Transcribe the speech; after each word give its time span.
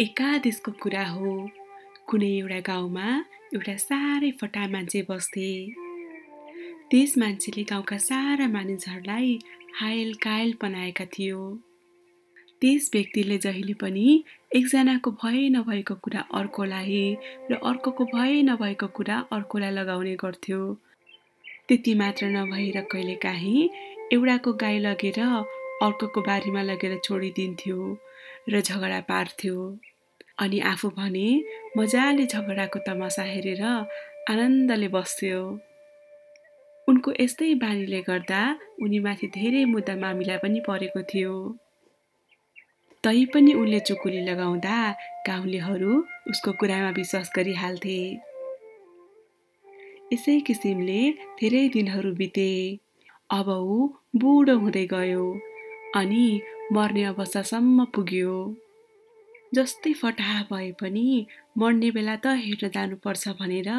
एकादेशको 0.00 0.72
कुरा 0.72 1.06
हो। 1.06 1.32
कुनै 2.06 2.26
एउटा 2.26 2.58
गाउँमा 2.60 3.08
एउटा 3.54 3.76
साह्रै 3.76 4.30
फटा 4.30 4.66
मान्छे 4.68 5.02
बस्थे। 5.10 5.50
त्यस 6.90 7.18
मान्छेले 7.18 7.62
गाउँका 7.62 7.98
सारा 7.98 8.48
मानिसहरूलाई 8.48 9.38
हायल 9.80 10.12
कायल 10.14 10.54
बनाएका 10.62 11.04
थियो। 11.04 11.40
त्यस 12.60 12.90
व्यक्तिले 12.92 13.38
जहिले 13.38 13.74
पनि 13.74 14.06
एकजनाको 14.56 15.10
भए 15.22 15.48
नभएको 15.48 15.94
कुरा 15.94 16.20
अर्कोलाई 16.34 17.02
र 17.50 17.54
अर्कोको 17.54 18.04
भए 18.04 18.42
नभएको 18.42 18.86
कुरा 18.86 19.18
अर्कोलाई 19.32 19.70
लगाउने 19.70 20.14
गर्थ्यो। 20.16 20.60
त्यति 21.68 21.94
मात्र 21.94 22.26
नभएर 22.26 22.80
कहिलेकाहीँ 22.92 23.68
एउटाको 24.12 24.52
गाई 24.52 24.78
लगेर 24.78 25.20
अर्कोको 25.82 26.20
बारीमा 26.20 26.62
लगेर 26.62 26.98
छोडिदिन्थ्यो 27.04 27.78
र 28.48 28.60
झगडा 28.60 29.00
पार्थ्यो। 29.00 29.56
अनि 30.38 30.58
आफू 30.60 30.88
भने 30.88 31.28
मजाले 31.76 32.26
झगडाको 32.26 32.78
तमासा 32.86 33.22
हेरेर 33.22 33.62
आनन्दले 34.30 34.88
बस्थ्यो। 34.88 35.40
उनको 36.88 37.12
यस्तै 37.20 37.54
बानीले 37.54 38.00
गर्दा 38.00 38.40
उनीमाथि 38.82 39.26
धेरै 39.26 39.64
मुद्दा 39.64 39.94
मामिला 39.96 40.36
पनि 40.36 40.60
परेको 40.60 41.02
थियो। 41.02 41.34
तै 43.04 43.24
पनि 43.24 43.52
उनले 43.52 43.80
चुकुली 43.80 44.20
लगाउँदा 44.20 44.76
गाउँलेहरू 45.26 45.92
उसको 46.30 46.52
कुरामा 46.52 46.90
विश्वास 46.90 47.30
गरिहाल्थे। 47.36 47.98
यसै 50.12 50.40
किसिमले 50.40 51.00
धेरै 51.40 51.68
दिनहरू 51.68 52.12
बिते। 52.12 52.50
अब 53.30 53.48
ऊ 53.48 53.88
बुढो 54.16 54.56
हुँदै 54.58 54.86
गयो। 54.86 55.24
अनि 55.94 56.26
मर्ने 56.72 57.02
अवस्थासम्म 57.04 57.84
पुग्यो। 57.94 58.34
जस्तै 59.54 59.92
फटाहा 59.92 60.40
भए 60.50 60.70
पनि 60.80 61.04
मर्ने 61.58 61.90
बेला 61.90 62.16
त 62.16 62.26
हेर्न 62.38 62.68
जानुपर्छ 62.76 63.34
भनेर 63.40 63.70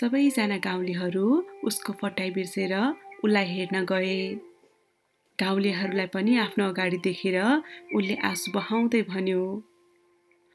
सबैजना 0.00 0.58
गाउँलेहरू 0.66 1.26
उसको 1.64 1.92
फटाइ 2.00 2.30
बिर्सेर 2.30 2.74
उसलाई 3.24 3.46
हेर्न 3.46 3.76
गए। 3.84 4.20
गाउँलेहरूलाई 5.38 6.08
पनि 6.14 6.36
आफ्नो 6.38 6.68
अगाडि 6.68 6.98
देखेर 7.04 7.36
उसले 7.96 8.14
आँसु 8.22 8.52
बहाउँदै 8.54 9.02
भन्यो 9.10 9.42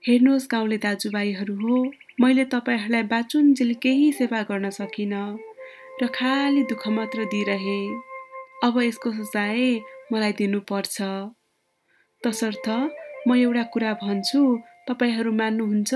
हेर्नुहोस् 0.03 0.47
गाउँले 0.51 0.77
दाजुभाइहरू 0.77 1.55
हो 1.61 1.77
मैले 2.21 2.45
तपाईँहरूलाई 2.53 3.03
बाचुन्जेल 3.11 3.73
केही 3.83 4.11
सेवा 4.13 4.41
गर्न 4.49 4.69
सकिनँ 4.79 5.27
र 6.01 6.07
खालि 6.15 6.63
दुःख 6.71 6.87
मात्र 6.95 7.25
दिइरहे। 7.33 7.79
अब 8.63 8.79
यसको 8.81 9.11
सजाय 9.11 9.59
मलाई 10.13 10.31
दिनुपर्छ। 10.31 11.01
तसर्थ 12.23 12.69
म 13.27 13.35
एउटा 13.35 13.63
कुरा 13.63 13.93
भन्छु 13.93 14.41
तपाईँहरू 14.87 15.31
मान्नुहुन्छ? 15.31 15.93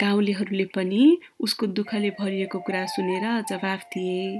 गाउँलेहरूले 0.00 0.64
पनि 0.64 1.18
उसको 1.40 1.66
दुःखले 1.66 2.10
भरिएको 2.10 2.58
कुरा 2.58 2.86
सुनेर 2.86 3.26
जवाफ 3.48 3.82
दिए। 3.82 4.38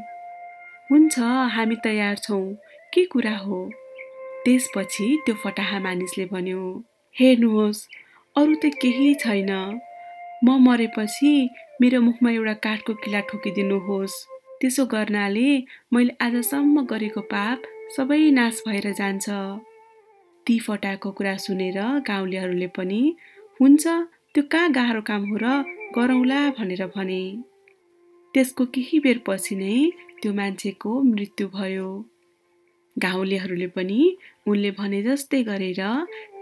हुन्छ 0.91 1.19
हामी 1.55 1.77
तयार 1.77 2.17
छौँ। 2.17 2.55
के 2.95 3.05
कुरा 3.05 3.37
हो? 3.37 3.71
त्यसपछि 4.45 5.07
त्यो 5.27 5.35
फटाहा 5.35 5.79
मानिसले 5.79 6.25
भन्यो 6.25 6.63
हेर्नुहोस् 7.17 7.89
अरू 8.37 8.55
त 8.55 8.65
केही 8.83 9.15
छैन। 9.15 9.51
म 10.45 10.59
मरेपछि 10.61 11.51
मेरो 11.81 12.01
मुखमा 12.01 12.31
एउटा 12.31 12.55
काठको 12.55 12.95
किला 12.95 13.21
ठोकिदिनुहोस्। 13.21 14.36
त्यसो 14.61 14.85
गर्नाले 14.93 15.49
मैले 15.93 16.13
आजसम्म 16.27 16.85
गरेको 16.93 17.23
पाप 17.33 17.59
सबै 17.97 18.21
नाश 18.39 18.63
भएर 18.67 18.87
जान्छ। 19.01 19.27
ती 20.47 20.59
फटाको 20.67 21.11
कुरा 21.19 21.35
सुनेर 21.45 21.79
गाउँलेहरूले 22.09 22.69
पनि 22.77 23.01
हुन्छ 23.61 23.85
त्यो 24.35 24.43
कहाँ 24.53 24.73
गाह्रो 24.73 25.03
काम 25.11 25.23
हो 25.31 25.37
र 25.43 25.47
गरौँला 25.97 26.41
भनेर 26.59 26.83
भने। 26.97 27.23
त्यसको 28.35 28.65
केही 28.75 28.99
बेर 29.05 29.19
पछि 29.27 29.55
नै 29.57 29.77
त्यो 30.21 30.33
मान्छेको 30.39 30.91
मृत्यु 31.03 31.47
भयो। 31.57 31.89
गाउँलेहरूले 32.97 33.69
पनि 33.77 34.01
उनले 34.49 34.71
भने 34.79 35.03
जस्तै 35.03 35.43
गरेर 35.43 35.83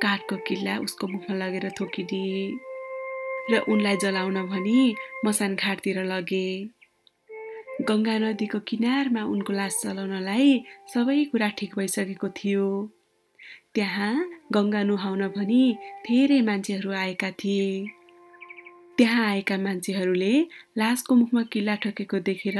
काठको 0.03 0.37
किल्ला 0.47 0.75
उसको 0.87 1.05
मुखमा 1.13 1.35
लगेर 1.43 1.67
थोकिदिए 1.81 2.43
र 3.51 3.53
उनलाई 3.73 3.97
जलाउन 4.03 4.39
भनी 4.51 4.81
मसान 5.25 5.55
घाटतिर 5.55 5.99
लगे। 6.13 6.49
गङ्गा 7.89 8.15
नदीको 8.23 8.59
किनारमा 8.69 9.23
उनको 9.33 9.53
लास 9.59 9.75
चलाउनलाई 9.83 10.51
सबै 10.93 11.17
कुरा 11.33 11.49
ठिक 11.59 11.71
भइसकेको 11.79 12.29
थियो। 12.39 12.67
त्यहाँ 13.75 14.15
गङ्गा 14.57 14.83
नुहाउन 14.89 15.23
भनी 15.37 15.63
धेरै 16.07 16.41
मान्छेहरू 16.49 16.91
आएका 17.03 17.31
थिए। 17.41 17.69
त्यहाँ 18.99 19.25
आएका 19.27 19.57
मान्छेहरूले 19.67 20.35
लासको 20.79 21.13
मुखमा 21.21 21.43
किल्ला 21.53 21.75
ठोकेको 21.83 22.19
देखेर 22.29 22.59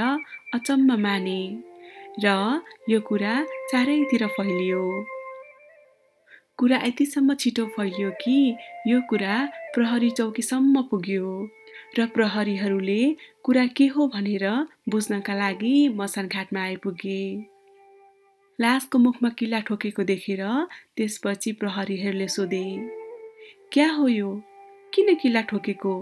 अचम्म 0.57 0.99
माने 1.05 1.41
र 2.25 2.27
यो 2.91 3.01
कुरा 3.09 3.35
चारैतिर 3.71 4.27
फैलियो। 4.37 4.83
कुरा 6.59 6.79
यतिसम्म 6.87 7.35
छिटो 7.43 7.65
फैलियो 7.77 8.11
कि 8.23 8.37
यो 8.87 9.01
कुरा 9.11 9.35
प्रहरी 9.75 10.11
चौकीसम्म 10.19 10.83
पुग्यो। 10.91 11.31
र 11.99 12.07
प्रहरीहरूले 12.07 13.17
कुरा 13.43 13.67
के 13.67 13.87
हो 13.87 14.07
भनेर 14.09 14.45
बुझ्नका 14.89 15.35
लागि 15.35 15.89
मसान 15.89 16.29
घाटमा 16.29 16.61
आइपुगे। 16.61 17.23
लासको 18.61 18.99
मुखमा 18.99 19.29
किल्ला 19.29 19.61
ठोकेको 19.61 20.03
देखेर 20.03 20.43
त्यसपछि 20.97 21.53
प्रहरीहरूले 21.53 22.29
सोधे 22.29 22.67
क्या 23.73 23.89
हो 23.93 24.09
यो? 24.09 24.31
किन 24.95 25.15
किल्ला 25.15 25.41
ठोकेको? 25.41 25.95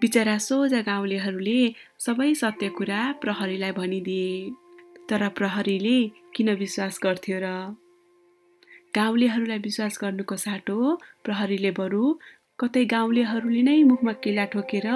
बिचरा 0.00 0.38
सोझा 0.38 0.80
गाउँलेहरूले 0.80 1.60
सबै 1.98 2.34
सत्य 2.34 2.68
कुरा 2.68 3.00
प्रहरीलाई 3.12 3.72
भनिदिए 3.72 4.50
तर 5.08 5.28
प्रहरीले 5.28 5.98
किन 6.34 6.48
विश्वास 6.54 7.00
गर्थ्यो 7.02 7.38
र? 7.42 7.48
गाउँलेहरूलाई 8.94 9.58
विश्वास 9.58 9.98
गर्नुको 10.02 10.36
साटो 10.36 10.76
प्रहरीले 11.24 11.70
बरु 11.70 12.04
कतै 12.58 12.82
गाउँलेहरूले 12.92 13.62
नै 13.68 13.78
मुखमा 13.88 14.12
किल्ला 14.24 14.44
ठोकेर 14.52 14.86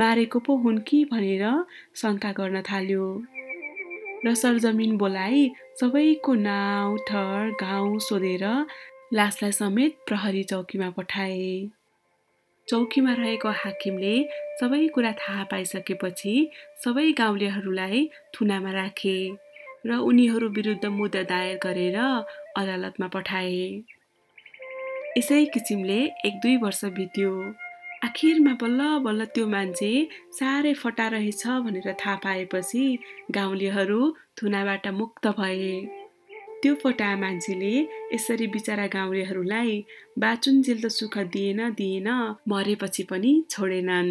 मारेको 0.00 0.38
पो 0.46 0.52
हुन् 0.64 0.80
कि 0.88 0.98
भनेर 1.12 1.44
शङ्का 2.00 2.30
गर्न 2.38 2.56
थाल्यो। 2.68 3.06
र 4.24 4.34
सरजमिन 4.42 4.92
बोलाइ 5.00 5.36
सबैको 5.80 6.32
नाउँ 6.44 6.98
ठर 7.08 7.56
गाउँ 7.64 7.98
सोधेर 8.08 8.44
लासलाई 9.16 9.52
समेत 9.60 9.92
प्रहरी 10.06 10.42
चौकीमा 10.52 10.88
पठाए। 10.96 11.48
चौकीमा 12.68 13.12
रहेको 13.20 13.50
हाकिमले 13.62 14.14
सबै 14.60 14.84
कुरा 14.94 15.12
थाहा 15.20 15.44
पाइसकेपछि 15.50 16.34
सबै 16.84 17.08
गाउँलेहरूलाई 17.20 18.08
थुनामा 18.34 18.70
राखे 18.80 19.18
र 19.86 19.90
उनीहरू 20.08 20.48
विरुद्ध 20.56 20.84
मुद्दा 20.98 21.22
दायर 21.32 21.56
गरेर 21.64 21.96
अदालतमा 22.60 23.08
पठाए। 23.14 23.62
यसै 25.18 25.38
किसिमले 25.44 25.98
एक 26.26 26.34
दुई 26.42 26.56
वर्ष 26.62 26.80
बित्यो। 26.96 27.30
आखिरमा 28.04 28.52
बल्ल 28.60 28.80
बल्ल 29.04 29.24
त्यो 29.34 29.46
मान्छे 29.54 29.88
साह्रै 30.38 30.74
फटा 30.82 31.06
रहेछ 31.14 31.42
भनेर 31.64 31.88
थाहा 32.02 32.14
पाएपछि 32.24 32.84
गाउँलेहरू 33.36 34.00
थुनाबाट 34.38 34.86
मुक्त 35.00 35.26
भए। 35.38 35.72
त्यो 36.62 36.74
फटा 36.82 37.10
मान्छेले 37.16 37.74
यसरी 38.14 38.46
बिचरा 38.54 38.86
गाउँलेहरूलाई 38.94 39.74
बाचुन्जेल 40.18 40.78
त 40.84 40.86
सुख 40.98 41.18
दिएन 41.34 41.60
दिएन 41.78 42.08
मरेपछि 42.48 43.02
पनि 43.10 43.32
छोडेनन्। 43.50 44.10